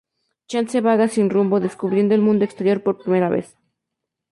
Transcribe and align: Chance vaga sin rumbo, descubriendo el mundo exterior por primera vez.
Chance 0.49 0.77
vaga 0.87 1.07
sin 1.07 1.29
rumbo, 1.29 1.59
descubriendo 1.59 2.15
el 2.15 2.21
mundo 2.21 2.43
exterior 2.43 2.81
por 2.81 2.97
primera 3.03 3.29
vez. 3.29 3.55